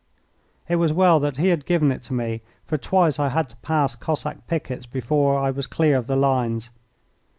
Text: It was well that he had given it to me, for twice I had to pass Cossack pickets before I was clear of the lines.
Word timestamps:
It 0.67 0.77
was 0.77 0.91
well 0.91 1.19
that 1.19 1.37
he 1.37 1.49
had 1.49 1.63
given 1.63 1.91
it 1.91 2.01
to 2.05 2.13
me, 2.15 2.41
for 2.65 2.75
twice 2.75 3.19
I 3.19 3.29
had 3.29 3.47
to 3.49 3.55
pass 3.57 3.95
Cossack 3.95 4.47
pickets 4.47 4.87
before 4.87 5.37
I 5.37 5.51
was 5.51 5.67
clear 5.67 5.95
of 5.95 6.07
the 6.07 6.15
lines. 6.15 6.71